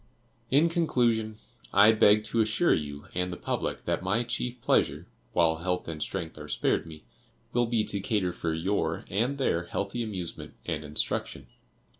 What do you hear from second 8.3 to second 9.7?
for your and their